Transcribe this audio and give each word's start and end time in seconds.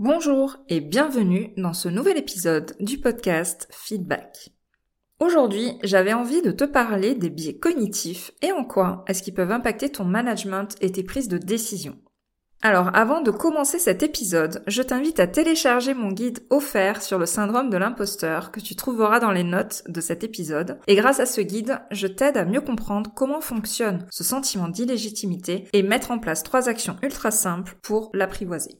Bonjour 0.00 0.58
et 0.68 0.80
bienvenue 0.80 1.52
dans 1.56 1.72
ce 1.72 1.88
nouvel 1.88 2.18
épisode 2.18 2.76
du 2.78 2.98
podcast 2.98 3.66
Feedback. 3.72 4.50
Aujourd'hui, 5.18 5.72
j'avais 5.82 6.12
envie 6.12 6.40
de 6.40 6.52
te 6.52 6.62
parler 6.62 7.16
des 7.16 7.30
biais 7.30 7.58
cognitifs 7.58 8.30
et 8.40 8.52
en 8.52 8.62
quoi 8.62 9.04
est-ce 9.08 9.24
qu'ils 9.24 9.34
peuvent 9.34 9.50
impacter 9.50 9.90
ton 9.90 10.04
management 10.04 10.76
et 10.80 10.92
tes 10.92 11.02
prises 11.02 11.26
de 11.26 11.36
décision. 11.36 11.98
Alors 12.62 12.94
avant 12.94 13.22
de 13.22 13.32
commencer 13.32 13.80
cet 13.80 14.04
épisode, 14.04 14.62
je 14.68 14.82
t'invite 14.82 15.18
à 15.18 15.26
télécharger 15.26 15.94
mon 15.94 16.12
guide 16.12 16.46
offert 16.48 17.02
sur 17.02 17.18
le 17.18 17.26
syndrome 17.26 17.68
de 17.68 17.76
l'imposteur 17.76 18.52
que 18.52 18.60
tu 18.60 18.76
trouveras 18.76 19.18
dans 19.18 19.32
les 19.32 19.42
notes 19.42 19.82
de 19.88 20.00
cet 20.00 20.22
épisode. 20.22 20.78
Et 20.86 20.94
grâce 20.94 21.18
à 21.18 21.26
ce 21.26 21.40
guide, 21.40 21.80
je 21.90 22.06
t'aide 22.06 22.36
à 22.36 22.44
mieux 22.44 22.60
comprendre 22.60 23.10
comment 23.16 23.40
fonctionne 23.40 24.06
ce 24.12 24.22
sentiment 24.22 24.68
d'illégitimité 24.68 25.66
et 25.72 25.82
mettre 25.82 26.12
en 26.12 26.20
place 26.20 26.44
trois 26.44 26.68
actions 26.68 26.94
ultra 27.02 27.32
simples 27.32 27.76
pour 27.82 28.10
l'apprivoiser. 28.14 28.78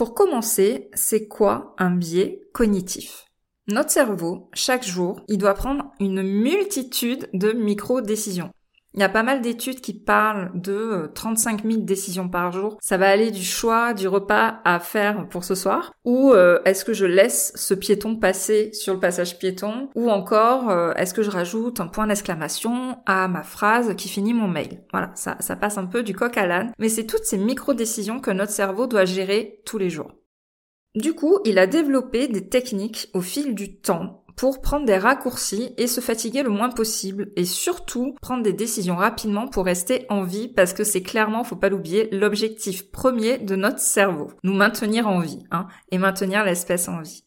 Pour 0.00 0.14
commencer, 0.14 0.88
c'est 0.94 1.28
quoi 1.28 1.74
un 1.76 1.90
biais 1.90 2.48
cognitif? 2.54 3.26
Notre 3.66 3.90
cerveau, 3.90 4.48
chaque 4.54 4.82
jour, 4.82 5.20
il 5.28 5.36
doit 5.36 5.52
prendre 5.52 5.92
une 6.00 6.22
multitude 6.22 7.28
de 7.34 7.52
micro-décisions. 7.52 8.48
Il 8.94 9.00
y 9.00 9.04
a 9.04 9.08
pas 9.08 9.22
mal 9.22 9.40
d'études 9.40 9.80
qui 9.80 9.94
parlent 9.94 10.50
de 10.54 11.12
35 11.14 11.64
euh, 11.64 11.70
000 11.70 11.82
décisions 11.82 12.28
par 12.28 12.50
jour. 12.50 12.76
Ça 12.80 12.96
va 12.96 13.08
aller 13.08 13.30
du 13.30 13.44
choix 13.44 13.94
du 13.94 14.08
repas 14.08 14.60
à 14.64 14.80
faire 14.80 15.28
pour 15.28 15.44
ce 15.44 15.54
soir, 15.54 15.92
ou 16.04 16.32
euh, 16.32 16.60
est-ce 16.64 16.84
que 16.84 16.92
je 16.92 17.06
laisse 17.06 17.52
ce 17.54 17.74
piéton 17.74 18.16
passer 18.16 18.72
sur 18.72 18.94
le 18.94 19.00
passage 19.00 19.38
piéton, 19.38 19.90
ou 19.94 20.10
encore 20.10 20.70
euh, 20.70 20.92
est-ce 20.94 21.14
que 21.14 21.22
je 21.22 21.30
rajoute 21.30 21.78
un 21.78 21.86
point 21.86 22.08
d'exclamation 22.08 22.98
à 23.06 23.28
ma 23.28 23.44
phrase 23.44 23.94
qui 23.94 24.08
finit 24.08 24.34
mon 24.34 24.48
mail? 24.48 24.82
Voilà, 24.90 25.12
ça, 25.14 25.36
ça 25.38 25.54
passe 25.54 25.78
un 25.78 25.86
peu 25.86 26.02
du 26.02 26.14
coq 26.14 26.36
à 26.36 26.46
l'âne, 26.46 26.72
mais 26.80 26.88
c'est 26.88 27.06
toutes 27.06 27.24
ces 27.24 27.38
micro-décisions 27.38 28.18
que 28.18 28.32
notre 28.32 28.52
cerveau 28.52 28.88
doit 28.88 29.04
gérer 29.04 29.60
tous 29.64 29.78
les 29.78 29.90
jours. 29.90 30.14
Du 30.96 31.14
coup, 31.14 31.38
il 31.44 31.60
a 31.60 31.68
développé 31.68 32.26
des 32.26 32.48
techniques 32.48 33.08
au 33.14 33.20
fil 33.20 33.54
du 33.54 33.76
temps 33.76 34.24
pour 34.40 34.62
prendre 34.62 34.86
des 34.86 34.96
raccourcis 34.96 35.74
et 35.76 35.86
se 35.86 36.00
fatiguer 36.00 36.42
le 36.42 36.48
moins 36.48 36.70
possible 36.70 37.30
et 37.36 37.44
surtout 37.44 38.14
prendre 38.22 38.42
des 38.42 38.54
décisions 38.54 38.96
rapidement 38.96 39.46
pour 39.46 39.66
rester 39.66 40.06
en 40.08 40.22
vie 40.22 40.48
parce 40.48 40.72
que 40.72 40.82
c'est 40.82 41.02
clairement, 41.02 41.44
faut 41.44 41.56
pas 41.56 41.68
l'oublier, 41.68 42.08
l'objectif 42.10 42.90
premier 42.90 43.36
de 43.36 43.54
notre 43.54 43.80
cerveau. 43.80 44.28
Nous 44.42 44.54
maintenir 44.54 45.08
en 45.08 45.20
vie, 45.20 45.44
hein, 45.50 45.66
et 45.90 45.98
maintenir 45.98 46.42
l'espèce 46.42 46.88
en 46.88 47.02
vie. 47.02 47.22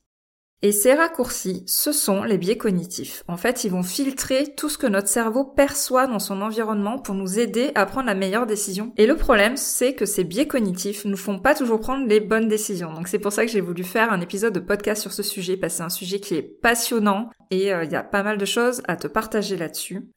Et 0.66 0.72
ces 0.72 0.94
raccourcis, 0.94 1.66
ce 1.67 1.92
sont 1.92 2.23
les 2.23 2.38
biais 2.38 2.56
cognitifs. 2.56 3.25
En 3.28 3.36
fait, 3.36 3.66
ils 3.66 3.72
vont 3.72 3.83
filtrer 3.83 4.56
tout 4.56 4.69
ce 4.69 4.78
que 4.78 4.88
notre 4.88 5.09
cerveau 5.09 5.44
perçoit 5.44 6.08
dans 6.08 6.19
son 6.19 6.42
environnement 6.42 6.97
pour 6.97 7.16
nous 7.16 7.38
aider 7.38 7.73
à 7.75 7.86
prendre 7.86 8.08
la 8.08 8.16
meilleure 8.16 8.45
décision. 8.45 8.94
Et 8.95 9.06
le 9.06 9.17
problème, 9.17 9.58
c'est 9.58 9.94
que 9.94 10.06
ces 10.06 10.23
biais 10.23 10.47
cognitifs 10.47 11.03
nous 11.03 11.17
font 11.17 11.38
pas 11.38 11.53
toujours 11.53 11.81
prendre 11.81 12.08
les 12.08 12.22
bonnes 12.22 12.47
décisions. 12.47 12.94
Donc 12.94 13.09
c'est 13.09 13.19
pour 13.19 13.34
ça 13.34 13.46
que 13.46 13.52
j'ai 13.52 13.59
voulu 13.59 13.84
faire 13.84 14.13
un 14.13 14.22
épisode 14.22 14.53
de 14.53 14.62
podcast 14.62 15.02
sur 15.02 15.12
ce 15.12 15.22
sujet, 15.22 15.57
parce 15.57 15.73
que 15.73 15.78
c'est 15.79 15.84
un 15.84 15.90
sujet 15.90 16.22
qui 16.22 16.35
est 16.35 16.41
passionnant 16.41 17.29
et 17.52 17.73
euh, 17.73 17.84
il 17.84 17.91
y 17.91 17.97
a 17.97 18.03
pas 18.03 18.23
mal 18.23 18.38
de 18.38 18.46
choses 18.46 18.81
à 18.88 18.96
te 18.96 19.07
partager 19.07 19.57
là-dessus. 19.57 20.07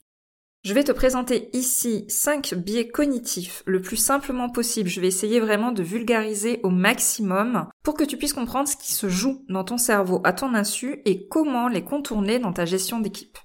Je 0.67 0.73
vais 0.73 0.83
te 0.83 0.91
présenter 0.91 1.49
ici 1.53 2.03
5 2.09 2.53
biais 2.55 2.89
cognitifs 2.89 3.63
le 3.65 3.81
plus 3.81 3.95
simplement 3.95 4.49
possible. 4.49 4.89
Je 4.89 4.99
vais 4.99 5.07
essayer 5.07 5.39
vraiment 5.39 5.71
de 5.71 5.81
vulgariser 5.81 6.59
au 6.63 6.71
maximum 6.71 7.69
pour 7.85 7.93
que 7.93 8.03
tu 8.03 8.17
puisses 8.17 8.33
comprendre 8.33 8.67
ce 8.67 8.75
qui 8.75 8.91
se 8.91 9.07
joue 9.07 9.45
dans 9.47 9.63
ton 9.63 9.77
cerveau 9.77 10.19
à 10.25 10.33
ton 10.33 10.53
insu 10.53 11.01
et 11.05 11.25
comment 11.29 11.69
les 11.69 11.85
contourner 11.85 12.39
dans 12.39 12.51
ta 12.51 12.65
gestion 12.65 12.99
d'équipe. 12.99 13.37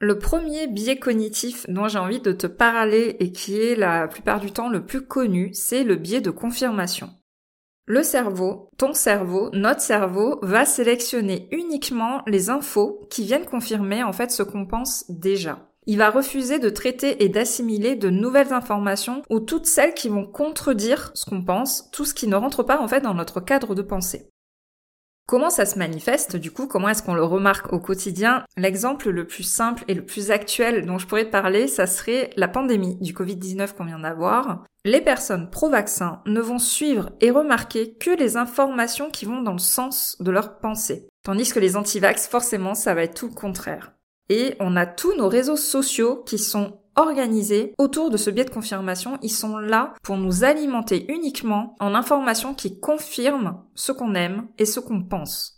Le 0.00 0.18
premier 0.18 0.66
biais 0.66 0.98
cognitif 0.98 1.66
dont 1.68 1.88
j'ai 1.88 1.98
envie 1.98 2.20
de 2.20 2.32
te 2.32 2.46
parler 2.46 3.18
et 3.20 3.30
qui 3.30 3.60
est 3.60 3.76
la 3.76 4.08
plupart 4.08 4.40
du 4.40 4.50
temps 4.50 4.70
le 4.70 4.86
plus 4.86 5.02
connu, 5.02 5.50
c'est 5.52 5.84
le 5.84 5.96
biais 5.96 6.22
de 6.22 6.30
confirmation. 6.30 7.10
Le 7.84 8.02
cerveau, 8.02 8.70
ton 8.78 8.94
cerveau, 8.94 9.50
notre 9.52 9.82
cerveau 9.82 10.38
va 10.40 10.64
sélectionner 10.64 11.48
uniquement 11.52 12.22
les 12.26 12.48
infos 12.48 13.06
qui 13.10 13.24
viennent 13.24 13.44
confirmer 13.44 14.02
en 14.02 14.14
fait 14.14 14.30
ce 14.30 14.42
qu'on 14.42 14.64
pense 14.64 15.04
déjà. 15.10 15.67
Il 15.90 15.96
va 15.96 16.10
refuser 16.10 16.58
de 16.58 16.68
traiter 16.68 17.24
et 17.24 17.30
d'assimiler 17.30 17.96
de 17.96 18.10
nouvelles 18.10 18.52
informations 18.52 19.22
ou 19.30 19.40
toutes 19.40 19.64
celles 19.64 19.94
qui 19.94 20.10
vont 20.10 20.26
contredire 20.26 21.10
ce 21.14 21.24
qu'on 21.24 21.42
pense, 21.42 21.90
tout 21.92 22.04
ce 22.04 22.12
qui 22.12 22.28
ne 22.28 22.36
rentre 22.36 22.62
pas 22.62 22.78
en 22.78 22.86
fait 22.86 23.00
dans 23.00 23.14
notre 23.14 23.40
cadre 23.40 23.74
de 23.74 23.80
pensée. 23.80 24.28
Comment 25.26 25.48
ça 25.48 25.64
se 25.64 25.78
manifeste 25.78 26.36
du 26.36 26.50
coup? 26.50 26.66
Comment 26.66 26.90
est-ce 26.90 27.02
qu'on 27.02 27.14
le 27.14 27.24
remarque 27.24 27.72
au 27.72 27.80
quotidien? 27.80 28.44
L'exemple 28.58 29.08
le 29.08 29.26
plus 29.26 29.44
simple 29.44 29.84
et 29.88 29.94
le 29.94 30.04
plus 30.04 30.30
actuel 30.30 30.84
dont 30.84 30.98
je 30.98 31.06
pourrais 31.06 31.30
parler, 31.30 31.66
ça 31.68 31.86
serait 31.86 32.28
la 32.36 32.48
pandémie 32.48 32.96
du 33.00 33.14
Covid-19 33.14 33.72
qu'on 33.72 33.86
vient 33.86 33.98
d'avoir. 33.98 34.66
Les 34.84 35.00
personnes 35.00 35.48
pro-vaccin 35.48 36.20
ne 36.26 36.40
vont 36.42 36.58
suivre 36.58 37.12
et 37.22 37.30
remarquer 37.30 37.94
que 37.94 38.10
les 38.10 38.36
informations 38.36 39.08
qui 39.08 39.24
vont 39.24 39.40
dans 39.40 39.52
le 39.52 39.58
sens 39.58 40.18
de 40.20 40.30
leur 40.30 40.58
pensée. 40.58 41.08
Tandis 41.24 41.50
que 41.50 41.60
les 41.60 41.78
anti-vax, 41.78 42.28
forcément, 42.28 42.74
ça 42.74 42.92
va 42.92 43.04
être 43.04 43.18
tout 43.18 43.28
le 43.28 43.34
contraire. 43.34 43.92
Et 44.28 44.54
on 44.60 44.76
a 44.76 44.86
tous 44.86 45.16
nos 45.16 45.28
réseaux 45.28 45.56
sociaux 45.56 46.22
qui 46.26 46.38
sont 46.38 46.78
organisés 46.96 47.74
autour 47.78 48.10
de 48.10 48.16
ce 48.16 48.30
biais 48.30 48.44
de 48.44 48.50
confirmation. 48.50 49.18
Ils 49.22 49.30
sont 49.30 49.58
là 49.58 49.94
pour 50.02 50.16
nous 50.16 50.44
alimenter 50.44 51.10
uniquement 51.12 51.76
en 51.80 51.94
informations 51.94 52.54
qui 52.54 52.80
confirment 52.80 53.62
ce 53.74 53.92
qu'on 53.92 54.14
aime 54.14 54.48
et 54.58 54.66
ce 54.66 54.80
qu'on 54.80 55.02
pense. 55.02 55.57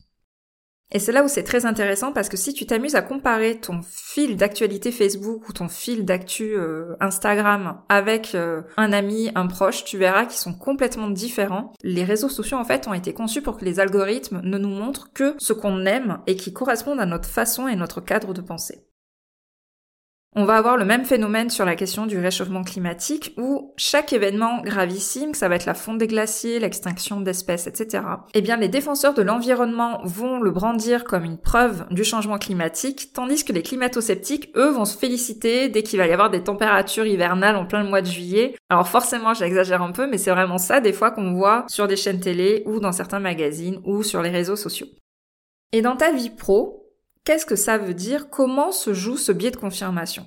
Et 0.92 0.98
c'est 0.98 1.12
là 1.12 1.22
où 1.22 1.28
c'est 1.28 1.44
très 1.44 1.66
intéressant 1.66 2.12
parce 2.12 2.28
que 2.28 2.36
si 2.36 2.52
tu 2.52 2.66
t'amuses 2.66 2.96
à 2.96 3.02
comparer 3.02 3.58
ton 3.58 3.80
fil 3.82 4.36
d'actualité 4.36 4.90
Facebook 4.90 5.48
ou 5.48 5.52
ton 5.52 5.68
fil 5.68 6.04
d'actu 6.04 6.56
euh, 6.56 6.96
Instagram 7.00 7.80
avec 7.88 8.34
euh, 8.34 8.62
un 8.76 8.92
ami, 8.92 9.30
un 9.36 9.46
proche, 9.46 9.84
tu 9.84 9.98
verras 9.98 10.26
qu'ils 10.26 10.40
sont 10.40 10.54
complètement 10.54 11.08
différents. 11.08 11.72
Les 11.82 12.04
réseaux 12.04 12.28
sociaux 12.28 12.58
en 12.58 12.64
fait 12.64 12.88
ont 12.88 12.94
été 12.94 13.12
conçus 13.12 13.42
pour 13.42 13.56
que 13.56 13.64
les 13.64 13.78
algorithmes 13.78 14.40
ne 14.42 14.58
nous 14.58 14.68
montrent 14.68 15.12
que 15.12 15.34
ce 15.38 15.52
qu'on 15.52 15.86
aime 15.86 16.18
et 16.26 16.34
qui 16.34 16.52
correspondent 16.52 17.00
à 17.00 17.06
notre 17.06 17.28
façon 17.28 17.68
et 17.68 17.76
notre 17.76 18.00
cadre 18.00 18.34
de 18.34 18.40
pensée. 18.40 18.84
On 20.36 20.44
va 20.44 20.56
avoir 20.56 20.76
le 20.76 20.84
même 20.84 21.04
phénomène 21.04 21.50
sur 21.50 21.64
la 21.64 21.74
question 21.74 22.06
du 22.06 22.16
réchauffement 22.16 22.62
climatique 22.62 23.34
où 23.36 23.74
chaque 23.76 24.12
événement 24.12 24.62
gravissime, 24.62 25.34
ça 25.34 25.48
va 25.48 25.56
être 25.56 25.66
la 25.66 25.74
fonte 25.74 25.98
des 25.98 26.06
glaciers, 26.06 26.60
l'extinction 26.60 27.20
d'espèces, 27.20 27.66
etc. 27.66 28.04
Eh 28.34 28.40
bien, 28.40 28.56
les 28.56 28.68
défenseurs 28.68 29.12
de 29.12 29.22
l'environnement 29.22 30.00
vont 30.04 30.38
le 30.38 30.52
brandir 30.52 31.02
comme 31.02 31.24
une 31.24 31.36
preuve 31.36 31.84
du 31.90 32.04
changement 32.04 32.38
climatique, 32.38 33.12
tandis 33.12 33.44
que 33.44 33.52
les 33.52 33.64
climato-sceptiques, 33.64 34.52
eux, 34.54 34.70
vont 34.70 34.84
se 34.84 34.96
féliciter 34.96 35.68
dès 35.68 35.82
qu'il 35.82 35.98
va 35.98 36.06
y 36.06 36.12
avoir 36.12 36.30
des 36.30 36.44
températures 36.44 37.06
hivernales 37.06 37.56
en 37.56 37.66
plein 37.66 37.82
mois 37.82 38.00
de 38.00 38.06
juillet. 38.06 38.54
Alors 38.68 38.86
forcément, 38.86 39.34
j'exagère 39.34 39.82
un 39.82 39.90
peu, 39.90 40.06
mais 40.06 40.18
c'est 40.18 40.30
vraiment 40.30 40.58
ça 40.58 40.80
des 40.80 40.92
fois 40.92 41.10
qu'on 41.10 41.32
voit 41.32 41.64
sur 41.66 41.88
des 41.88 41.96
chaînes 41.96 42.20
télé 42.20 42.62
ou 42.66 42.78
dans 42.78 42.92
certains 42.92 43.18
magazines 43.18 43.80
ou 43.84 44.04
sur 44.04 44.22
les 44.22 44.30
réseaux 44.30 44.54
sociaux. 44.54 44.86
Et 45.72 45.82
dans 45.82 45.96
ta 45.96 46.12
vie 46.12 46.30
pro, 46.30 46.79
Qu'est-ce 47.24 47.46
que 47.46 47.56
ça 47.56 47.78
veut 47.78 47.94
dire? 47.94 48.30
Comment 48.30 48.72
se 48.72 48.94
joue 48.94 49.16
ce 49.16 49.32
biais 49.32 49.50
de 49.50 49.56
confirmation? 49.56 50.26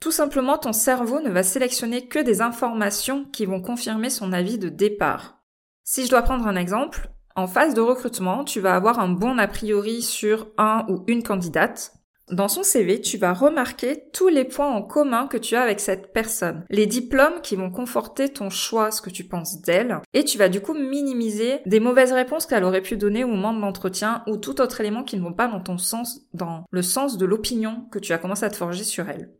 Tout 0.00 0.12
simplement, 0.12 0.58
ton 0.58 0.72
cerveau 0.72 1.20
ne 1.20 1.30
va 1.30 1.42
sélectionner 1.42 2.08
que 2.08 2.18
des 2.18 2.40
informations 2.40 3.24
qui 3.24 3.46
vont 3.46 3.60
confirmer 3.60 4.10
son 4.10 4.32
avis 4.32 4.58
de 4.58 4.68
départ. 4.68 5.42
Si 5.84 6.04
je 6.04 6.10
dois 6.10 6.22
prendre 6.22 6.46
un 6.46 6.56
exemple, 6.56 7.10
en 7.34 7.46
phase 7.46 7.74
de 7.74 7.80
recrutement, 7.80 8.44
tu 8.44 8.60
vas 8.60 8.74
avoir 8.74 8.98
un 8.98 9.08
bon 9.08 9.38
a 9.38 9.46
priori 9.46 10.02
sur 10.02 10.48
un 10.58 10.86
ou 10.88 11.04
une 11.06 11.22
candidate. 11.22 11.92
Dans 12.32 12.48
son 12.48 12.64
CV, 12.64 13.00
tu 13.00 13.18
vas 13.18 13.32
remarquer 13.32 14.02
tous 14.12 14.26
les 14.26 14.44
points 14.44 14.68
en 14.68 14.82
commun 14.82 15.28
que 15.28 15.36
tu 15.36 15.54
as 15.54 15.62
avec 15.62 15.78
cette 15.78 16.12
personne, 16.12 16.64
les 16.70 16.86
diplômes 16.86 17.40
qui 17.40 17.54
vont 17.54 17.70
conforter 17.70 18.28
ton 18.28 18.50
choix, 18.50 18.90
ce 18.90 19.00
que 19.00 19.10
tu 19.10 19.22
penses 19.22 19.60
d'elle, 19.60 20.00
et 20.12 20.24
tu 20.24 20.36
vas 20.36 20.48
du 20.48 20.60
coup 20.60 20.74
minimiser 20.74 21.60
des 21.66 21.78
mauvaises 21.78 22.12
réponses 22.12 22.46
qu'elle 22.46 22.64
aurait 22.64 22.82
pu 22.82 22.96
donner 22.96 23.22
au 23.22 23.28
moment 23.28 23.52
de 23.52 23.60
l'entretien 23.60 24.24
ou 24.26 24.38
tout 24.38 24.60
autre 24.60 24.80
élément 24.80 25.04
qui 25.04 25.16
ne 25.16 25.22
vont 25.22 25.34
pas 25.34 25.46
dans 25.46 25.60
ton 25.60 25.78
sens, 25.78 26.22
dans 26.34 26.64
le 26.72 26.82
sens 26.82 27.16
de 27.16 27.26
l'opinion 27.26 27.86
que 27.92 28.00
tu 28.00 28.12
as 28.12 28.18
commencé 28.18 28.44
à 28.44 28.50
te 28.50 28.56
forger 28.56 28.82
sur 28.82 29.08
elle. 29.08 29.30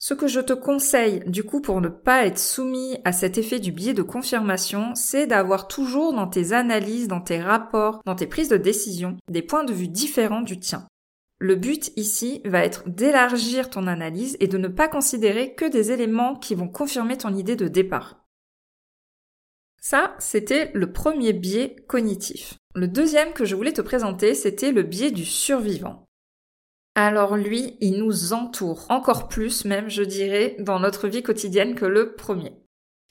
Ce 0.00 0.12
que 0.12 0.26
je 0.26 0.40
te 0.40 0.52
conseille, 0.52 1.22
du 1.28 1.44
coup, 1.44 1.60
pour 1.60 1.80
ne 1.80 1.88
pas 1.88 2.26
être 2.26 2.40
soumis 2.40 2.98
à 3.04 3.12
cet 3.12 3.38
effet 3.38 3.60
du 3.60 3.70
biais 3.70 3.94
de 3.94 4.02
confirmation, 4.02 4.92
c'est 4.96 5.28
d'avoir 5.28 5.68
toujours 5.68 6.12
dans 6.12 6.26
tes 6.26 6.52
analyses, 6.52 7.06
dans 7.06 7.20
tes 7.20 7.40
rapports, 7.40 8.00
dans 8.04 8.16
tes 8.16 8.26
prises 8.26 8.48
de 8.48 8.56
décision, 8.56 9.16
des 9.30 9.40
points 9.40 9.64
de 9.64 9.72
vue 9.72 9.88
différents 9.88 10.42
du 10.42 10.58
tien. 10.58 10.88
Le 11.38 11.56
but 11.56 11.92
ici 11.96 12.40
va 12.44 12.64
être 12.64 12.88
d'élargir 12.88 13.68
ton 13.68 13.86
analyse 13.86 14.36
et 14.40 14.48
de 14.48 14.58
ne 14.58 14.68
pas 14.68 14.88
considérer 14.88 15.54
que 15.54 15.68
des 15.68 15.90
éléments 15.90 16.36
qui 16.36 16.54
vont 16.54 16.68
confirmer 16.68 17.16
ton 17.16 17.34
idée 17.34 17.56
de 17.56 17.68
départ. 17.68 18.24
Ça, 19.80 20.14
c'était 20.18 20.70
le 20.72 20.92
premier 20.92 21.32
biais 21.32 21.76
cognitif. 21.86 22.54
Le 22.74 22.88
deuxième 22.88 23.34
que 23.34 23.44
je 23.44 23.54
voulais 23.54 23.72
te 23.72 23.82
présenter, 23.82 24.34
c'était 24.34 24.72
le 24.72 24.82
biais 24.82 25.10
du 25.10 25.26
survivant. 25.26 26.06
Alors 26.94 27.36
lui, 27.36 27.76
il 27.80 27.98
nous 27.98 28.32
entoure, 28.32 28.86
encore 28.88 29.28
plus 29.28 29.64
même, 29.64 29.90
je 29.90 30.02
dirais, 30.02 30.56
dans 30.60 30.78
notre 30.78 31.08
vie 31.08 31.22
quotidienne 31.22 31.74
que 31.74 31.84
le 31.84 32.14
premier. 32.14 32.52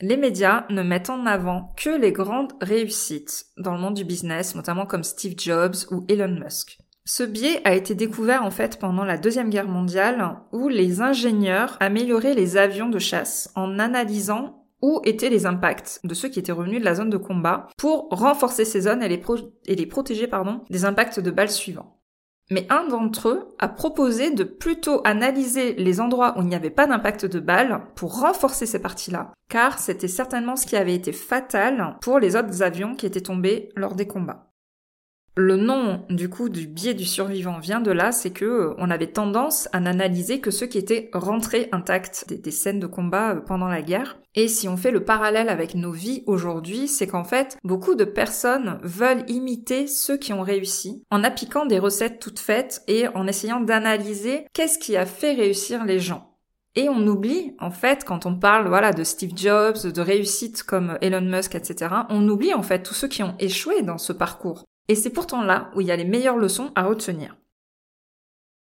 Les 0.02 0.18
médias 0.18 0.66
ne 0.70 0.82
mettent 0.82 1.10
en 1.10 1.26
avant 1.26 1.74
que 1.78 1.90
les 1.90 2.12
grandes 2.12 2.54
réussites 2.62 3.46
dans 3.58 3.74
le 3.74 3.80
monde 3.80 3.94
du 3.94 4.06
business, 4.06 4.56
notamment 4.56 4.86
comme 4.86 5.04
Steve 5.04 5.36
Jobs 5.38 5.76
ou 5.92 6.06
Elon 6.10 6.40
Musk. 6.40 6.80
Ce 7.06 7.24
biais 7.24 7.60
a 7.66 7.76
été 7.76 7.96
découvert 7.96 8.44
en 8.44 8.52
fait 8.52 8.80
pendant 8.80 9.04
la 9.04 9.18
Deuxième 9.18 9.50
Guerre 9.50 9.68
mondiale 9.68 10.38
où 10.54 10.70
les 10.70 11.02
ingénieurs 11.02 11.76
amélioraient 11.82 12.34
les 12.34 12.56
avions 12.56 12.88
de 12.88 13.00
chasse 13.00 13.52
en 13.56 13.78
analysant 13.78 14.66
où 14.82 15.02
étaient 15.04 15.30
les 15.30 15.46
impacts 15.46 16.00
de 16.06 16.14
ceux 16.14 16.30
qui 16.30 16.40
étaient 16.40 16.54
revenus 16.54 16.80
de 16.80 16.86
la 16.86 16.96
zone 16.96 17.10
de 17.10 17.18
combat 17.18 17.68
pour 17.78 18.08
renforcer 18.10 18.64
ces 18.64 18.82
zones 18.82 19.04
et 19.04 19.10
les, 19.10 19.86
protéger 19.86 20.28
pardon, 20.28 20.62
des 20.70 20.86
impacts 20.86 21.20
de 21.20 21.32
balles 21.32 21.50
suivants. 21.50 22.00
Mais 22.52 22.68
un 22.70 22.88
d'entre 22.88 23.30
eux 23.30 23.56
a 23.60 23.68
proposé 23.68 24.32
de 24.32 24.44
plutôt 24.44 25.02
analyser 25.06 25.74
les 25.74 26.00
endroits 26.00 26.38
où 26.38 26.42
il 26.42 26.48
n'y 26.48 26.56
avait 26.56 26.70
pas 26.70 26.88
d'impact 26.88 27.26
de 27.26 27.40
balles 27.40 27.82
pour 27.96 28.20
renforcer 28.20 28.66
ces 28.66 28.82
parties-là, 28.82 29.34
car 29.50 29.80
c'était 29.80 30.08
certainement 30.10 30.56
ce 30.56 30.66
qui 30.66 30.76
avait 30.76 30.96
été 30.96 31.12
fatal 31.12 31.98
pour 32.02 32.20
les 32.20 32.36
autres 32.36 32.62
avions 32.62 32.96
qui 32.96 33.06
étaient 33.06 33.22
tombés 33.22 33.70
lors 33.76 33.96
des 33.96 34.08
combats. 34.08 34.53
Le 35.36 35.56
nom 35.56 36.06
du 36.12 36.30
coup 36.30 36.48
du 36.48 36.68
biais 36.68 36.94
du 36.94 37.06
survivant 37.06 37.58
vient 37.58 37.82
de 37.82 37.90
là, 37.90 38.12
c'est 38.12 38.30
que 38.30 38.46
euh, 38.46 38.76
on 38.78 38.92
avait 38.92 39.08
tendance 39.08 39.68
à 39.74 39.80
n'analyser 39.80 40.40
que 40.40 40.52
ceux 40.52 40.68
qui 40.68 40.78
étaient 40.78 41.10
rentrés 41.12 41.70
intacts 41.72 42.32
des, 42.32 42.52
scènes 42.52 42.80
de 42.80 42.86
combat 42.86 43.32
euh, 43.32 43.40
pendant 43.40 43.68
la 43.68 43.82
guerre. 43.82 44.20
Et 44.36 44.48
si 44.48 44.68
on 44.68 44.78
fait 44.78 44.92
le 44.92 45.04
parallèle 45.04 45.50
avec 45.50 45.74
nos 45.74 45.92
vies 45.92 46.22
aujourd'hui, 46.28 46.88
c'est 46.88 47.08
qu'en 47.08 47.24
fait, 47.24 47.58
beaucoup 47.64 47.96
de 47.96 48.04
personnes 48.04 48.80
veulent 48.84 49.28
imiter 49.28 49.88
ceux 49.88 50.18
qui 50.18 50.34
ont 50.34 50.44
réussi 50.44 51.04
en 51.10 51.24
appliquant 51.24 51.66
des 51.66 51.80
recettes 51.80 52.20
toutes 52.20 52.40
faites 52.40 52.84
et 52.88 53.08
en 53.08 53.26
essayant 53.26 53.60
d'analyser 53.60 54.46
qu'est-ce 54.54 54.78
qui 54.78 54.96
a 54.98 55.08
fait 55.08 55.34
réussir 55.34 55.84
les 55.84 56.00
gens. 56.00 56.38
Et 56.76 56.90
on 56.90 57.08
oublie, 57.08 57.56
en 57.60 57.72
fait, 57.72 58.04
quand 58.06 58.28
on 58.28 58.36
parle, 58.36 58.68
voilà, 58.68 58.92
de 58.92 59.04
Steve 59.04 59.36
Jobs, 59.36 59.92
de 59.92 60.02
réussites 60.02 60.62
comme 60.62 61.00
Elon 61.02 61.22
Musk, 61.22 61.56
etc., 61.56 61.92
on 62.10 62.28
oublie, 62.28 62.54
en 62.54 62.64
fait, 62.64 62.84
tous 62.84 62.94
ceux 62.94 63.08
qui 63.08 63.24
ont 63.24 63.36
échoué 63.40 63.82
dans 63.82 63.98
ce 63.98 64.14
parcours. 64.14 64.66
Et 64.90 64.96
c'est 64.96 65.10
pourtant 65.10 65.44
là 65.44 65.72
où 65.76 65.82
il 65.82 65.88
y 65.88 65.92
a 65.92 65.96
les 65.96 66.06
meilleures 66.06 66.38
leçons 66.38 66.72
à 66.76 66.84
retenir. 66.84 67.36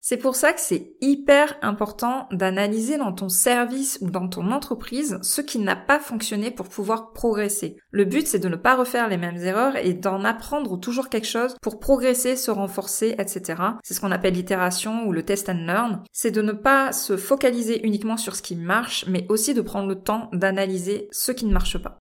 C'est 0.04 0.18
pour 0.18 0.36
ça 0.36 0.52
que 0.52 0.60
c'est 0.60 0.96
hyper 1.00 1.56
important 1.62 2.28
d'analyser 2.32 2.98
dans 2.98 3.14
ton 3.14 3.30
service 3.30 4.00
ou 4.02 4.10
dans 4.10 4.28
ton 4.28 4.52
entreprise 4.52 5.20
ce 5.22 5.42
qui 5.42 5.60
n'a 5.60 5.76
pas 5.76 6.00
fonctionné 6.00 6.50
pour 6.50 6.70
pouvoir 6.70 7.14
progresser. 7.14 7.78
Le 7.92 8.06
but 8.06 8.26
c'est 8.26 8.40
de 8.40 8.50
ne 8.50 8.56
pas 8.56 8.76
refaire 8.76 9.10
les 9.10 9.18
mêmes 9.18 9.38
erreurs 9.38 9.76
et 9.76 9.94
d'en 9.94 10.24
apprendre 10.24 10.80
toujours 10.80 11.10
quelque 11.10 11.28
chose 11.28 11.56
pour 11.62 11.80
progresser, 11.80 12.36
se 12.36 12.50
renforcer, 12.50 13.14
etc. 13.20 13.62
C'est 13.84 13.94
ce 13.94 14.02
qu'on 14.02 14.12
appelle 14.12 14.34
l'itération 14.34 15.06
ou 15.06 15.12
le 15.12 15.22
test 15.22 15.50
and 15.50 15.66
learn. 15.68 16.04
C'est 16.12 16.32
de 16.32 16.42
ne 16.42 16.54
pas 16.54 16.94
se 16.94 17.16
focaliser 17.16 17.86
uniquement 17.86 18.18
sur 18.18 18.36
ce 18.36 18.42
qui 18.42 18.56
marche, 18.56 19.06
mais 19.08 19.28
aussi 19.30 19.54
de 19.54 19.62
prendre 19.62 19.88
le 19.88 20.02
temps 20.02 20.30
d'analyser 20.34 21.10
ce 21.12 21.32
qui 21.32 21.46
ne 21.46 21.54
marche 21.54 21.78
pas. 21.78 22.00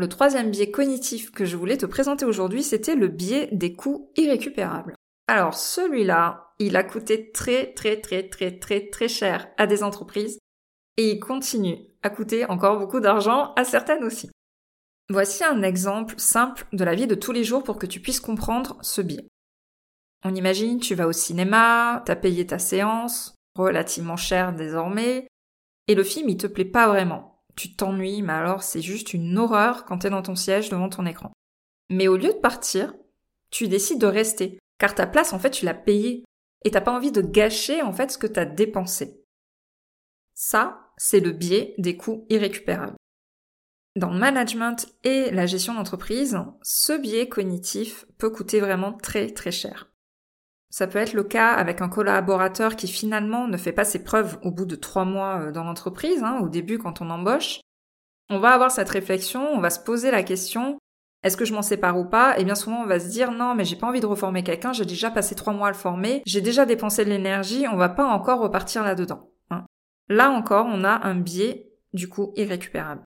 Le 0.00 0.08
troisième 0.08 0.50
biais 0.50 0.70
cognitif 0.70 1.30
que 1.30 1.44
je 1.44 1.58
voulais 1.58 1.76
te 1.76 1.84
présenter 1.84 2.24
aujourd'hui, 2.24 2.62
c'était 2.62 2.94
le 2.94 3.08
biais 3.08 3.50
des 3.52 3.74
coûts 3.74 4.10
irrécupérables. 4.16 4.94
Alors 5.28 5.52
celui-là, 5.52 6.54
il 6.58 6.74
a 6.76 6.84
coûté 6.84 7.30
très 7.32 7.74
très 7.74 8.00
très 8.00 8.26
très 8.26 8.58
très 8.58 8.88
très 8.88 9.08
cher 9.08 9.48
à 9.58 9.66
des 9.66 9.82
entreprises 9.82 10.38
et 10.96 11.10
il 11.10 11.20
continue 11.20 11.84
à 12.02 12.08
coûter 12.08 12.46
encore 12.46 12.78
beaucoup 12.78 13.00
d'argent 13.00 13.52
à 13.56 13.64
certaines 13.64 14.02
aussi. 14.02 14.30
Voici 15.10 15.44
un 15.44 15.60
exemple 15.62 16.14
simple 16.16 16.64
de 16.72 16.82
la 16.82 16.94
vie 16.94 17.06
de 17.06 17.14
tous 17.14 17.32
les 17.32 17.44
jours 17.44 17.62
pour 17.62 17.76
que 17.76 17.84
tu 17.84 18.00
puisses 18.00 18.20
comprendre 18.20 18.78
ce 18.80 19.02
biais. 19.02 19.28
On 20.24 20.34
imagine, 20.34 20.80
tu 20.80 20.94
vas 20.94 21.08
au 21.08 21.12
cinéma, 21.12 22.02
t'as 22.06 22.16
payé 22.16 22.46
ta 22.46 22.58
séance, 22.58 23.34
relativement 23.54 24.16
cher 24.16 24.54
désormais, 24.54 25.28
et 25.88 25.94
le 25.94 26.04
film 26.04 26.30
il 26.30 26.38
te 26.38 26.46
plaît 26.46 26.64
pas 26.64 26.88
vraiment 26.88 27.29
tu 27.60 27.74
t'ennuies, 27.74 28.22
mais 28.22 28.32
alors 28.32 28.62
c'est 28.62 28.80
juste 28.80 29.12
une 29.12 29.36
horreur 29.36 29.84
quand 29.84 29.98
t'es 29.98 30.08
dans 30.08 30.22
ton 30.22 30.34
siège 30.34 30.70
devant 30.70 30.88
ton 30.88 31.04
écran. 31.04 31.30
Mais 31.90 32.08
au 32.08 32.16
lieu 32.16 32.32
de 32.32 32.38
partir, 32.38 32.94
tu 33.50 33.68
décides 33.68 34.00
de 34.00 34.06
rester, 34.06 34.58
car 34.78 34.94
ta 34.94 35.06
place 35.06 35.34
en 35.34 35.38
fait 35.38 35.50
tu 35.50 35.66
l'as 35.66 35.74
payée, 35.74 36.24
et 36.64 36.70
t'as 36.70 36.80
pas 36.80 36.96
envie 36.96 37.12
de 37.12 37.20
gâcher 37.20 37.82
en 37.82 37.92
fait 37.92 38.12
ce 38.12 38.16
que 38.16 38.26
t'as 38.26 38.46
dépensé. 38.46 39.22
Ça, 40.32 40.90
c'est 40.96 41.20
le 41.20 41.32
biais 41.32 41.74
des 41.76 41.98
coûts 41.98 42.24
irrécupérables. 42.30 42.96
Dans 43.94 44.10
le 44.10 44.18
management 44.18 44.88
et 45.04 45.30
la 45.30 45.44
gestion 45.44 45.74
d'entreprise, 45.74 46.38
ce 46.62 46.96
biais 46.96 47.28
cognitif 47.28 48.06
peut 48.16 48.30
coûter 48.30 48.60
vraiment 48.60 48.94
très 48.94 49.28
très 49.28 49.50
cher. 49.50 49.89
Ça 50.70 50.86
peut 50.86 50.98
être 50.98 51.14
le 51.14 51.24
cas 51.24 51.50
avec 51.50 51.80
un 51.80 51.88
collaborateur 51.88 52.76
qui 52.76 52.88
finalement 52.88 53.48
ne 53.48 53.56
fait 53.56 53.72
pas 53.72 53.84
ses 53.84 54.04
preuves 54.04 54.38
au 54.42 54.50
bout 54.50 54.66
de 54.66 54.76
trois 54.76 55.04
mois 55.04 55.40
euh, 55.40 55.52
dans 55.52 55.64
l'entreprise, 55.64 56.22
hein, 56.22 56.38
au 56.40 56.48
début 56.48 56.78
quand 56.78 57.00
on 57.00 57.10
embauche. 57.10 57.60
On 58.28 58.38
va 58.38 58.50
avoir 58.50 58.70
cette 58.70 58.88
réflexion, 58.88 59.44
on 59.52 59.60
va 59.60 59.70
se 59.70 59.80
poser 59.80 60.10
la 60.10 60.22
question 60.22 60.78
est-ce 61.22 61.36
que 61.36 61.44
je 61.44 61.52
m'en 61.52 61.62
sépare 61.62 61.98
ou 61.98 62.04
pas? 62.06 62.38
Et 62.38 62.44
bien 62.44 62.54
souvent 62.54 62.82
on 62.82 62.86
va 62.86 62.98
se 62.98 63.08
dire 63.08 63.30
non 63.30 63.54
mais 63.54 63.64
j'ai 63.64 63.76
pas 63.76 63.86
envie 63.86 64.00
de 64.00 64.06
reformer 64.06 64.42
quelqu'un, 64.42 64.72
j'ai 64.72 64.86
déjà 64.86 65.10
passé 65.10 65.34
trois 65.34 65.52
mois 65.52 65.68
à 65.68 65.70
le 65.70 65.76
former, 65.76 66.22
j'ai 66.24 66.40
déjà 66.40 66.64
dépensé 66.64 67.04
de 67.04 67.10
l'énergie, 67.10 67.66
on 67.70 67.76
va 67.76 67.90
pas 67.90 68.06
encore 68.06 68.40
repartir 68.40 68.82
là-dedans. 68.82 69.30
Hein. 69.50 69.66
Là 70.08 70.30
encore 70.30 70.66
on 70.66 70.82
a 70.82 71.06
un 71.06 71.14
biais 71.14 71.68
du 71.92 72.08
coup 72.08 72.32
irrécupérable. 72.36 73.02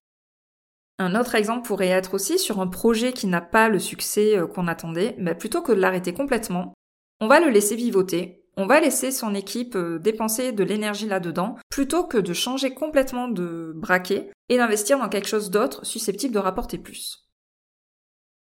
Un 1.01 1.19
autre 1.19 1.35
exemple 1.35 1.67
pourrait 1.67 1.89
être 1.89 2.15
aussi 2.15 2.39
sur 2.39 2.61
un 2.61 2.69
projet 2.69 3.13
qui 3.13 3.27
n'a 3.27 3.41
pas 3.41 3.69
le 3.69 3.81
succès 3.81 4.39
euh, 4.39 4.47
qu'on 4.47 4.69
attendait, 4.69 5.17
mais 5.19 5.35
plutôt 5.35 5.61
que 5.61 5.73
de 5.73 5.81
l'arrêter 5.81 6.15
complètement, 6.15 6.73
on 7.21 7.29
va 7.29 7.41
le 7.41 7.51
laisser 7.51 7.77
vivoter, 7.77 8.45
on 8.57 8.67
va 8.67 8.81
laisser 8.81 9.11
son 9.11 9.35
équipe 9.35 9.77
euh, 9.77 9.99
dépenser 9.99 10.53
de 10.53 10.65
l'énergie 10.65 11.07
là-dedans, 11.07 11.57
plutôt 11.71 12.05
que 12.05 12.19
de 12.19 12.33
changer 12.33 12.73
complètement 12.73 13.29
de 13.29 13.73
braquet 13.75 14.31
et 14.49 14.57
d'investir 14.57 14.99
dans 14.99 15.09
quelque 15.09 15.29
chose 15.29 15.51
d'autre 15.51 15.85
susceptible 15.85 16.35
de 16.35 16.39
rapporter 16.39 16.79
plus. 16.79 17.25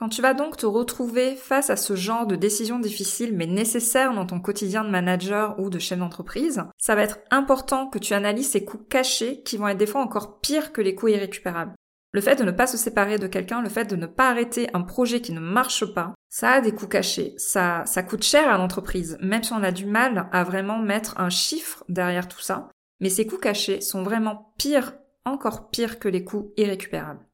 Quand 0.00 0.08
tu 0.08 0.22
vas 0.22 0.34
donc 0.34 0.56
te 0.56 0.66
retrouver 0.66 1.36
face 1.36 1.70
à 1.70 1.76
ce 1.76 1.94
genre 1.96 2.26
de 2.26 2.36
décisions 2.36 2.78
difficiles 2.78 3.34
mais 3.34 3.46
nécessaires 3.46 4.12
dans 4.12 4.26
ton 4.26 4.40
quotidien 4.40 4.84
de 4.84 4.90
manager 4.90 5.58
ou 5.58 5.70
de 5.70 5.78
chef 5.78 5.98
d'entreprise, 5.98 6.62
ça 6.78 6.94
va 6.94 7.02
être 7.02 7.18
important 7.30 7.86
que 7.86 7.98
tu 7.98 8.12
analyses 8.12 8.50
ces 8.50 8.64
coûts 8.64 8.84
cachés 8.90 9.42
qui 9.42 9.56
vont 9.56 9.68
être 9.68 9.78
des 9.78 9.86
fois 9.86 10.02
encore 10.02 10.40
pires 10.40 10.72
que 10.72 10.80
les 10.80 10.94
coûts 10.94 11.08
irrécupérables. 11.08 11.74
Le 12.14 12.20
fait 12.20 12.36
de 12.36 12.44
ne 12.44 12.52
pas 12.52 12.68
se 12.68 12.76
séparer 12.76 13.18
de 13.18 13.26
quelqu'un, 13.26 13.60
le 13.60 13.68
fait 13.68 13.86
de 13.86 13.96
ne 13.96 14.06
pas 14.06 14.30
arrêter 14.30 14.68
un 14.72 14.82
projet 14.82 15.20
qui 15.20 15.32
ne 15.32 15.40
marche 15.40 15.84
pas, 15.84 16.14
ça 16.28 16.50
a 16.50 16.60
des 16.60 16.70
coûts 16.70 16.86
cachés. 16.86 17.34
Ça, 17.38 17.82
ça 17.86 18.04
coûte 18.04 18.22
cher 18.22 18.48
à 18.48 18.56
l'entreprise, 18.56 19.18
même 19.20 19.42
si 19.42 19.52
on 19.52 19.64
a 19.64 19.72
du 19.72 19.84
mal 19.84 20.28
à 20.30 20.44
vraiment 20.44 20.78
mettre 20.78 21.18
un 21.18 21.28
chiffre 21.28 21.82
derrière 21.88 22.28
tout 22.28 22.40
ça. 22.40 22.68
Mais 23.00 23.08
ces 23.08 23.26
coûts 23.26 23.38
cachés 23.38 23.80
sont 23.80 24.04
vraiment 24.04 24.54
pires, 24.58 24.94
encore 25.24 25.70
pires 25.70 25.98
que 25.98 26.06
les 26.06 26.22
coûts 26.22 26.52
irrécupérables. 26.56 27.26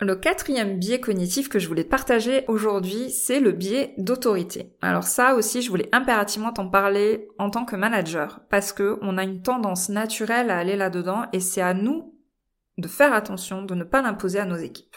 Le 0.00 0.14
quatrième 0.14 0.78
biais 0.78 1.00
cognitif 1.00 1.48
que 1.48 1.58
je 1.58 1.66
voulais 1.66 1.84
partager 1.84 2.44
aujourd'hui, 2.46 3.10
c'est 3.10 3.40
le 3.40 3.52
biais 3.52 3.94
d'autorité. 3.96 4.76
Alors 4.82 5.04
ça 5.04 5.34
aussi, 5.34 5.62
je 5.62 5.70
voulais 5.70 5.88
impérativement 5.92 6.52
t'en 6.52 6.68
parler 6.68 7.26
en 7.38 7.48
tant 7.48 7.64
que 7.64 7.74
manager, 7.74 8.42
parce 8.50 8.74
que 8.74 8.98
on 9.00 9.16
a 9.16 9.24
une 9.24 9.40
tendance 9.40 9.88
naturelle 9.88 10.50
à 10.50 10.58
aller 10.58 10.76
là-dedans 10.76 11.24
et 11.32 11.40
c'est 11.40 11.62
à 11.62 11.72
nous 11.72 12.17
de 12.78 12.88
faire 12.88 13.12
attention, 13.12 13.62
de 13.62 13.74
ne 13.74 13.84
pas 13.84 14.02
l'imposer 14.02 14.38
à 14.38 14.46
nos 14.46 14.56
équipes. 14.56 14.96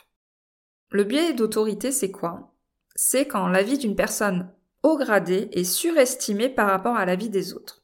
Le 0.91 1.03
biais 1.03 1.33
d'autorité, 1.33 1.91
c'est 1.91 2.11
quoi? 2.11 2.53
C'est 2.95 3.25
quand 3.25 3.47
la 3.47 3.63
vie 3.63 3.77
d'une 3.77 3.95
personne 3.95 4.51
haut 4.83 4.97
gradée 4.97 5.49
est 5.51 5.63
surestimée 5.63 6.49
par 6.49 6.67
rapport 6.67 6.95
à 6.95 7.05
la 7.05 7.15
vie 7.15 7.29
des 7.29 7.53
autres. 7.53 7.83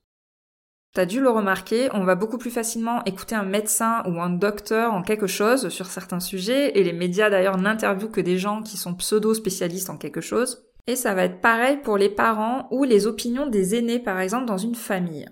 T'as 0.94 1.06
dû 1.06 1.22
le 1.22 1.30
remarquer, 1.30 1.90
on 1.94 2.04
va 2.04 2.16
beaucoup 2.16 2.38
plus 2.38 2.50
facilement 2.50 3.04
écouter 3.04 3.36
un 3.36 3.44
médecin 3.44 4.04
ou 4.08 4.20
un 4.20 4.30
docteur 4.30 4.94
en 4.94 5.04
quelque 5.04 5.28
chose 5.28 5.70
sur 5.70 5.86
certains 5.86 6.20
sujets, 6.20 6.78
et 6.78 6.84
les 6.84 6.94
médias 6.94 7.30
d'ailleurs 7.30 7.58
n'interviewent 7.58 8.12
que 8.12 8.22
des 8.22 8.38
gens 8.38 8.64
qui 8.64 8.78
sont 8.78 8.96
pseudo-spécialistes 8.96 9.90
en 9.90 9.98
quelque 9.98 10.22
chose. 10.22 10.66
Et 10.88 10.96
ça 10.96 11.14
va 11.14 11.24
être 11.24 11.42
pareil 11.42 11.78
pour 11.78 11.98
les 11.98 12.10
parents 12.10 12.68
ou 12.72 12.84
les 12.84 13.06
opinions 13.06 13.46
des 13.48 13.76
aînés 13.76 14.00
par 14.00 14.20
exemple 14.20 14.46
dans 14.46 14.58
une 14.58 14.76
famille. 14.76 15.30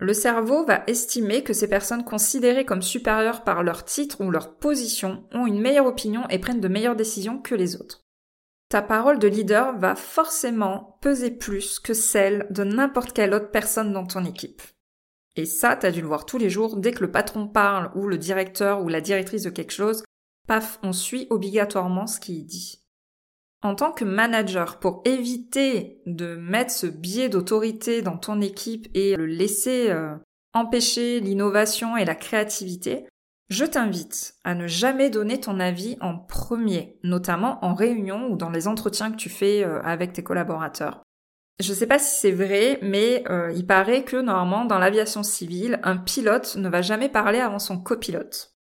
Le 0.00 0.14
cerveau 0.14 0.64
va 0.64 0.84
estimer 0.86 1.42
que 1.42 1.52
ces 1.52 1.68
personnes 1.68 2.04
considérées 2.04 2.64
comme 2.64 2.82
supérieures 2.82 3.42
par 3.42 3.64
leur 3.64 3.84
titre 3.84 4.20
ou 4.20 4.30
leur 4.30 4.56
position 4.56 5.24
ont 5.32 5.46
une 5.46 5.60
meilleure 5.60 5.86
opinion 5.86 6.28
et 6.28 6.38
prennent 6.38 6.60
de 6.60 6.68
meilleures 6.68 6.94
décisions 6.94 7.38
que 7.38 7.56
les 7.56 7.80
autres. 7.80 8.04
Ta 8.68 8.80
parole 8.80 9.18
de 9.18 9.26
leader 9.26 9.76
va 9.78 9.96
forcément 9.96 10.98
peser 11.00 11.30
plus 11.30 11.80
que 11.80 11.94
celle 11.94 12.46
de 12.50 12.62
n'importe 12.62 13.12
quelle 13.12 13.34
autre 13.34 13.50
personne 13.50 13.92
dans 13.92 14.06
ton 14.06 14.24
équipe. 14.24 14.62
Et 15.34 15.46
ça, 15.46 15.74
t'as 15.74 15.90
dû 15.90 16.00
le 16.00 16.06
voir 16.06 16.26
tous 16.26 16.38
les 16.38 16.50
jours, 16.50 16.76
dès 16.76 16.92
que 16.92 17.00
le 17.00 17.10
patron 17.10 17.48
parle 17.48 17.90
ou 17.96 18.06
le 18.06 18.18
directeur 18.18 18.82
ou 18.82 18.88
la 18.88 19.00
directrice 19.00 19.44
de 19.44 19.50
quelque 19.50 19.72
chose, 19.72 20.04
paf, 20.46 20.78
on 20.82 20.92
suit 20.92 21.26
obligatoirement 21.30 22.06
ce 22.06 22.20
qu'il 22.20 22.44
dit 22.44 22.84
en 23.62 23.74
tant 23.74 23.92
que 23.92 24.04
manager 24.04 24.78
pour 24.78 25.02
éviter 25.04 26.00
de 26.06 26.36
mettre 26.36 26.70
ce 26.70 26.86
biais 26.86 27.28
d'autorité 27.28 28.02
dans 28.02 28.16
ton 28.16 28.40
équipe 28.40 28.88
et 28.94 29.16
le 29.16 29.26
laisser 29.26 29.90
euh, 29.90 30.14
empêcher 30.54 31.20
l'innovation 31.20 31.96
et 31.96 32.04
la 32.04 32.14
créativité, 32.14 33.06
Je 33.50 33.64
t'invite 33.64 34.34
à 34.44 34.54
ne 34.54 34.66
jamais 34.66 35.08
donner 35.08 35.40
ton 35.40 35.58
avis 35.58 35.96
en 36.02 36.18
premier, 36.18 36.98
notamment 37.02 37.64
en 37.64 37.74
réunion 37.74 38.30
ou 38.30 38.36
dans 38.36 38.50
les 38.50 38.68
entretiens 38.68 39.10
que 39.10 39.16
tu 39.16 39.30
fais 39.30 39.64
euh, 39.64 39.80
avec 39.82 40.12
tes 40.12 40.22
collaborateurs. 40.22 41.02
Je 41.58 41.72
sais 41.72 41.86
pas 41.86 41.98
si 41.98 42.20
c'est 42.20 42.30
vrai, 42.30 42.78
mais 42.82 43.24
euh, 43.30 43.50
il 43.56 43.66
paraît 43.66 44.04
que 44.04 44.18
normalement 44.18 44.66
dans 44.66 44.78
l'aviation 44.78 45.22
civile, 45.22 45.80
un 45.82 45.96
pilote 45.96 46.56
ne 46.56 46.68
va 46.68 46.82
jamais 46.82 47.08
parler 47.08 47.40
avant 47.40 47.58
son 47.58 47.78
copilote. 47.80 48.57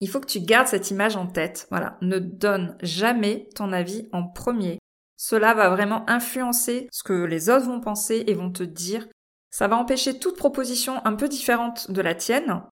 Il 0.00 0.08
faut 0.08 0.20
que 0.20 0.26
tu 0.26 0.40
gardes 0.40 0.68
cette 0.68 0.90
image 0.90 1.16
en 1.16 1.26
tête. 1.26 1.66
Voilà, 1.70 1.98
ne 2.00 2.18
donne 2.18 2.76
jamais 2.82 3.48
ton 3.54 3.72
avis 3.72 4.08
en 4.12 4.26
premier. 4.26 4.78
Cela 5.16 5.52
va 5.52 5.68
vraiment 5.68 6.08
influencer 6.08 6.88
ce 6.90 7.02
que 7.02 7.12
les 7.12 7.50
autres 7.50 7.66
vont 7.66 7.80
penser 7.80 8.24
et 8.26 8.34
vont 8.34 8.50
te 8.50 8.62
dire. 8.62 9.06
Ça 9.50 9.68
va 9.68 9.76
empêcher 9.76 10.18
toute 10.18 10.38
proposition 10.38 11.04
un 11.04 11.14
peu 11.14 11.28
différente 11.28 11.90
de 11.90 12.00
la 12.00 12.14
tienne. 12.14 12.62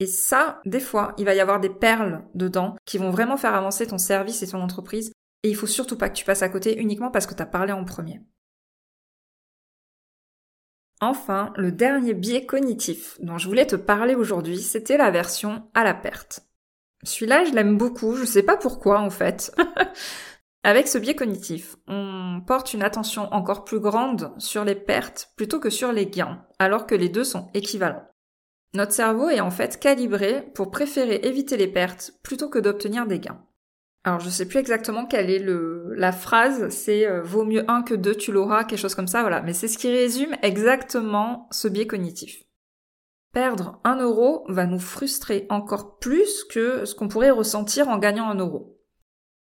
Et 0.00 0.06
ça, 0.06 0.60
des 0.64 0.80
fois, 0.80 1.14
il 1.18 1.24
va 1.24 1.34
y 1.34 1.40
avoir 1.40 1.60
des 1.60 1.68
perles 1.68 2.24
dedans 2.34 2.76
qui 2.86 2.96
vont 2.96 3.10
vraiment 3.10 3.36
faire 3.36 3.54
avancer 3.54 3.86
ton 3.86 3.98
service 3.98 4.42
et 4.42 4.48
ton 4.48 4.62
entreprise. 4.62 5.12
Et 5.42 5.50
il 5.50 5.56
faut 5.56 5.66
surtout 5.66 5.98
pas 5.98 6.08
que 6.08 6.16
tu 6.16 6.24
passes 6.24 6.42
à 6.42 6.48
côté 6.48 6.78
uniquement 6.78 7.10
parce 7.10 7.26
que 7.26 7.34
tu 7.34 7.42
as 7.42 7.46
parlé 7.46 7.72
en 7.72 7.84
premier. 7.84 8.22
Enfin, 11.00 11.52
le 11.56 11.70
dernier 11.70 12.14
biais 12.14 12.46
cognitif 12.46 13.18
dont 13.20 13.38
je 13.38 13.46
voulais 13.46 13.66
te 13.66 13.76
parler 13.76 14.14
aujourd'hui, 14.14 14.58
c'était 14.58 14.96
la 14.96 15.10
version 15.10 15.68
à 15.74 15.84
la 15.84 15.94
perte. 15.94 16.47
Celui-là, 17.04 17.44
je 17.44 17.52
l'aime 17.52 17.76
beaucoup, 17.76 18.14
je 18.14 18.24
sais 18.24 18.42
pas 18.42 18.56
pourquoi 18.56 19.00
en 19.00 19.10
fait. 19.10 19.54
Avec 20.64 20.88
ce 20.88 20.98
biais 20.98 21.14
cognitif, 21.14 21.76
on 21.86 22.42
porte 22.46 22.74
une 22.74 22.82
attention 22.82 23.32
encore 23.32 23.64
plus 23.64 23.78
grande 23.78 24.32
sur 24.38 24.64
les 24.64 24.74
pertes 24.74 25.30
plutôt 25.36 25.60
que 25.60 25.70
sur 25.70 25.92
les 25.92 26.06
gains, 26.06 26.44
alors 26.58 26.86
que 26.86 26.96
les 26.96 27.08
deux 27.08 27.24
sont 27.24 27.48
équivalents. 27.54 28.04
Notre 28.74 28.92
cerveau 28.92 29.30
est 29.30 29.40
en 29.40 29.50
fait 29.50 29.78
calibré 29.78 30.42
pour 30.54 30.70
préférer 30.70 31.20
éviter 31.22 31.56
les 31.56 31.68
pertes 31.68 32.12
plutôt 32.22 32.48
que 32.48 32.58
d'obtenir 32.58 33.06
des 33.06 33.20
gains. 33.20 33.40
Alors 34.04 34.20
je 34.20 34.30
sais 34.30 34.46
plus 34.46 34.58
exactement 34.58 35.06
quelle 35.06 35.30
est 35.30 35.38
le 35.38 35.94
la 35.94 36.12
phrase, 36.12 36.68
c'est 36.70 37.06
euh, 37.06 37.22
vaut 37.22 37.44
mieux 37.44 37.64
un 37.70 37.82
que 37.82 37.94
deux, 37.94 38.14
tu 38.14 38.32
l'auras, 38.32 38.64
quelque 38.64 38.78
chose 38.78 38.94
comme 38.94 39.08
ça, 39.08 39.22
voilà. 39.22 39.42
Mais 39.42 39.52
c'est 39.52 39.68
ce 39.68 39.78
qui 39.78 39.90
résume 39.90 40.36
exactement 40.42 41.48
ce 41.50 41.68
biais 41.68 41.86
cognitif. 41.86 42.42
Perdre 43.32 43.80
un 43.84 43.96
euro 44.00 44.44
va 44.48 44.66
nous 44.66 44.78
frustrer 44.78 45.46
encore 45.50 45.98
plus 45.98 46.44
que 46.44 46.84
ce 46.84 46.94
qu'on 46.94 47.08
pourrait 47.08 47.30
ressentir 47.30 47.88
en 47.88 47.98
gagnant 47.98 48.28
un 48.28 48.38
euro. 48.38 48.78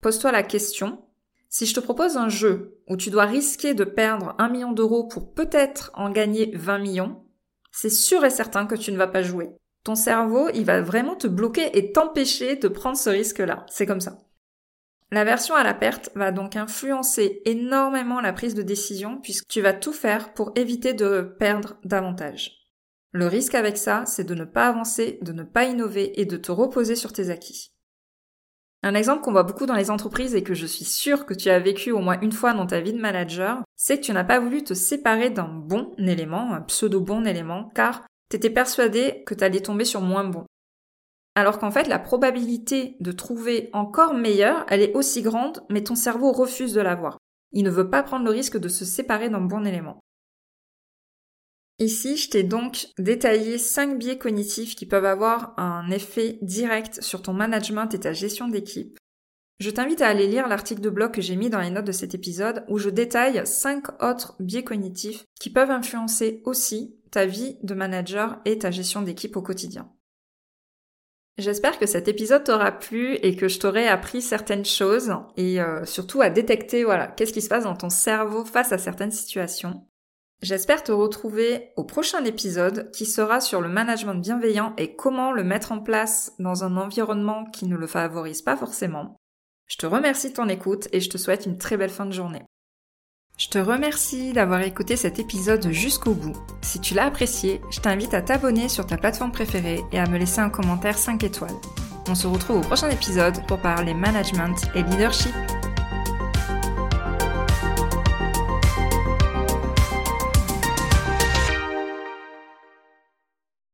Pose-toi 0.02 0.32
la 0.32 0.42
question, 0.42 1.06
si 1.48 1.66
je 1.66 1.74
te 1.74 1.80
propose 1.80 2.16
un 2.16 2.28
jeu 2.28 2.80
où 2.88 2.96
tu 2.96 3.10
dois 3.10 3.24
risquer 3.24 3.74
de 3.74 3.84
perdre 3.84 4.34
un 4.38 4.48
million 4.48 4.72
d'euros 4.72 5.04
pour 5.04 5.32
peut-être 5.32 5.90
en 5.94 6.10
gagner 6.10 6.50
20 6.54 6.78
millions, 6.78 7.24
c'est 7.72 7.90
sûr 7.90 8.24
et 8.24 8.30
certain 8.30 8.66
que 8.66 8.74
tu 8.74 8.92
ne 8.92 8.96
vas 8.96 9.06
pas 9.06 9.22
jouer. 9.22 9.50
Ton 9.84 9.94
cerveau, 9.94 10.48
il 10.52 10.64
va 10.64 10.82
vraiment 10.82 11.14
te 11.14 11.28
bloquer 11.28 11.78
et 11.78 11.92
t'empêcher 11.92 12.56
de 12.56 12.68
prendre 12.68 12.96
ce 12.96 13.10
risque-là. 13.10 13.64
C'est 13.68 13.86
comme 13.86 14.00
ça. 14.00 14.18
La 15.12 15.22
version 15.22 15.54
à 15.54 15.62
la 15.62 15.74
perte 15.74 16.10
va 16.16 16.32
donc 16.32 16.56
influencer 16.56 17.40
énormément 17.44 18.20
la 18.20 18.32
prise 18.32 18.54
de 18.54 18.62
décision 18.62 19.20
puisque 19.22 19.46
tu 19.46 19.60
vas 19.60 19.72
tout 19.72 19.92
faire 19.92 20.34
pour 20.34 20.50
éviter 20.56 20.94
de 20.94 21.20
perdre 21.38 21.76
davantage. 21.84 22.55
Le 23.16 23.28
risque 23.28 23.54
avec 23.54 23.78
ça, 23.78 24.04
c'est 24.04 24.24
de 24.24 24.34
ne 24.34 24.44
pas 24.44 24.68
avancer, 24.68 25.18
de 25.22 25.32
ne 25.32 25.42
pas 25.42 25.64
innover 25.64 26.20
et 26.20 26.26
de 26.26 26.36
te 26.36 26.52
reposer 26.52 26.96
sur 26.96 27.14
tes 27.14 27.30
acquis. 27.30 27.72
Un 28.82 28.94
exemple 28.94 29.22
qu'on 29.22 29.32
voit 29.32 29.42
beaucoup 29.42 29.64
dans 29.64 29.74
les 29.74 29.90
entreprises 29.90 30.34
et 30.34 30.42
que 30.42 30.52
je 30.52 30.66
suis 30.66 30.84
sûre 30.84 31.24
que 31.24 31.32
tu 31.32 31.48
as 31.48 31.58
vécu 31.58 31.92
au 31.92 32.00
moins 32.00 32.20
une 32.20 32.30
fois 32.30 32.52
dans 32.52 32.66
ta 32.66 32.82
vie 32.82 32.92
de 32.92 33.00
manager, 33.00 33.62
c'est 33.74 34.00
que 34.00 34.04
tu 34.04 34.12
n'as 34.12 34.22
pas 34.22 34.38
voulu 34.38 34.64
te 34.64 34.74
séparer 34.74 35.30
d'un 35.30 35.48
bon 35.48 35.94
élément, 35.96 36.52
un 36.52 36.60
pseudo 36.60 37.00
bon 37.00 37.26
élément, 37.26 37.70
car 37.74 38.06
t'étais 38.28 38.50
persuadé 38.50 39.22
que 39.24 39.32
t'allais 39.32 39.60
tomber 39.60 39.86
sur 39.86 40.02
moins 40.02 40.24
bon. 40.24 40.44
Alors 41.34 41.58
qu'en 41.58 41.70
fait, 41.70 41.88
la 41.88 41.98
probabilité 41.98 42.98
de 43.00 43.12
trouver 43.12 43.70
encore 43.72 44.12
meilleur, 44.12 44.66
elle 44.68 44.82
est 44.82 44.94
aussi 44.94 45.22
grande, 45.22 45.64
mais 45.70 45.82
ton 45.82 45.94
cerveau 45.94 46.32
refuse 46.32 46.74
de 46.74 46.82
la 46.82 46.94
voir. 46.94 47.16
Il 47.52 47.64
ne 47.64 47.70
veut 47.70 47.88
pas 47.88 48.02
prendre 48.02 48.26
le 48.26 48.30
risque 48.30 48.58
de 48.58 48.68
se 48.68 48.84
séparer 48.84 49.30
d'un 49.30 49.40
bon 49.40 49.64
élément. 49.64 50.02
Ici, 51.78 52.16
je 52.16 52.30
t'ai 52.30 52.42
donc 52.42 52.88
détaillé 52.98 53.58
5 53.58 53.98
biais 53.98 54.16
cognitifs 54.16 54.74
qui 54.76 54.86
peuvent 54.86 55.04
avoir 55.04 55.52
un 55.58 55.90
effet 55.90 56.38
direct 56.40 57.02
sur 57.02 57.20
ton 57.20 57.34
management 57.34 57.92
et 57.92 58.00
ta 58.00 58.14
gestion 58.14 58.48
d'équipe. 58.48 58.98
Je 59.58 59.70
t'invite 59.70 60.00
à 60.00 60.08
aller 60.08 60.26
lire 60.26 60.48
l'article 60.48 60.80
de 60.80 60.90
blog 60.90 61.12
que 61.12 61.20
j'ai 61.20 61.36
mis 61.36 61.50
dans 61.50 61.60
les 61.60 61.70
notes 61.70 61.86
de 61.86 61.92
cet 61.92 62.14
épisode 62.14 62.64
où 62.68 62.78
je 62.78 62.88
détaille 62.88 63.46
5 63.46 64.02
autres 64.02 64.36
biais 64.40 64.64
cognitifs 64.64 65.24
qui 65.38 65.50
peuvent 65.50 65.70
influencer 65.70 66.42
aussi 66.44 66.98
ta 67.10 67.26
vie 67.26 67.58
de 67.62 67.74
manager 67.74 68.40
et 68.46 68.58
ta 68.58 68.70
gestion 68.70 69.02
d'équipe 69.02 69.36
au 69.36 69.42
quotidien. 69.42 69.90
J'espère 71.38 71.78
que 71.78 71.86
cet 71.86 72.08
épisode 72.08 72.44
t'aura 72.44 72.72
plu 72.72 73.14
et 73.16 73.36
que 73.36 73.48
je 73.48 73.58
t'aurai 73.58 73.86
appris 73.86 74.22
certaines 74.22 74.64
choses 74.64 75.12
et 75.36 75.60
euh, 75.60 75.84
surtout 75.84 76.22
à 76.22 76.30
détecter 76.30 76.84
voilà 76.84 77.06
qu'est-ce 77.06 77.34
qui 77.34 77.42
se 77.42 77.48
passe 77.48 77.64
dans 77.64 77.76
ton 77.76 77.90
cerveau 77.90 78.46
face 78.46 78.72
à 78.72 78.78
certaines 78.78 79.10
situations. 79.10 79.86
J'espère 80.42 80.82
te 80.82 80.92
retrouver 80.92 81.70
au 81.76 81.84
prochain 81.84 82.22
épisode 82.24 82.90
qui 82.90 83.06
sera 83.06 83.40
sur 83.40 83.62
le 83.62 83.68
management 83.68 84.20
bienveillant 84.20 84.74
et 84.76 84.94
comment 84.94 85.32
le 85.32 85.42
mettre 85.42 85.72
en 85.72 85.80
place 85.80 86.32
dans 86.38 86.62
un 86.62 86.76
environnement 86.76 87.46
qui 87.46 87.66
ne 87.66 87.76
le 87.76 87.86
favorise 87.86 88.42
pas 88.42 88.56
forcément. 88.56 89.16
Je 89.66 89.78
te 89.78 89.86
remercie 89.86 90.30
de 90.30 90.34
ton 90.34 90.48
écoute 90.48 90.88
et 90.92 91.00
je 91.00 91.08
te 91.08 91.16
souhaite 91.16 91.46
une 91.46 91.56
très 91.56 91.76
belle 91.76 91.90
fin 91.90 92.06
de 92.06 92.12
journée. 92.12 92.42
Je 93.38 93.48
te 93.48 93.58
remercie 93.58 94.32
d'avoir 94.32 94.60
écouté 94.60 94.96
cet 94.96 95.18
épisode 95.18 95.70
jusqu'au 95.70 96.14
bout. 96.14 96.36
Si 96.62 96.80
tu 96.80 96.94
l'as 96.94 97.06
apprécié, 97.06 97.60
je 97.70 97.80
t'invite 97.80 98.14
à 98.14 98.22
t'abonner 98.22 98.68
sur 98.68 98.86
ta 98.86 98.96
plateforme 98.96 99.32
préférée 99.32 99.82
et 99.92 99.98
à 99.98 100.06
me 100.06 100.18
laisser 100.18 100.40
un 100.40 100.50
commentaire 100.50 100.96
5 100.96 101.24
étoiles. 101.24 101.50
On 102.08 102.14
se 102.14 102.26
retrouve 102.26 102.58
au 102.58 102.60
prochain 102.60 102.88
épisode 102.90 103.44
pour 103.46 103.60
parler 103.60 103.94
management 103.94 104.56
et 104.74 104.82
leadership. 104.82 105.34